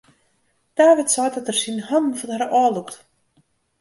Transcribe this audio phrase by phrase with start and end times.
[0.73, 2.95] David seit dat er syn hannen fan har ôflûkt.